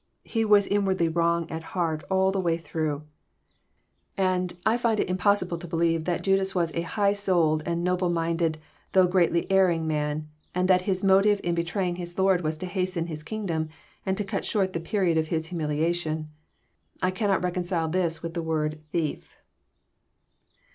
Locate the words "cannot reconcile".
17.11-17.87